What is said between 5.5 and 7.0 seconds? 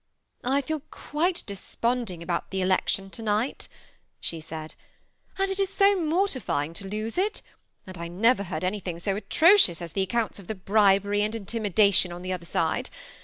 it is so mortifying to